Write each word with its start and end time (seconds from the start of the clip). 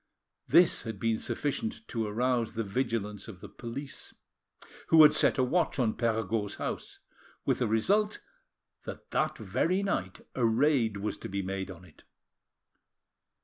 This 0.47 0.81
had 0.81 0.99
been 0.99 1.19
sufficient 1.19 1.87
to 1.89 2.07
arouse 2.07 2.53
the 2.53 2.63
vigilance 2.63 3.27
of 3.27 3.39
the 3.39 3.47
police, 3.47 4.15
who 4.87 5.03
had 5.03 5.13
set 5.13 5.37
a 5.37 5.43
watch 5.43 5.77
on 5.77 5.93
Perregaud's 5.93 6.55
house, 6.55 6.97
with 7.45 7.59
the 7.59 7.67
result 7.67 8.19
that 8.85 9.11
that 9.11 9.37
very 9.37 9.83
night 9.83 10.21
a 10.33 10.43
raid 10.43 10.97
was 10.97 11.19
to 11.19 11.29
be 11.29 11.43
made 11.43 11.69
on 11.69 11.85
it. 11.85 12.03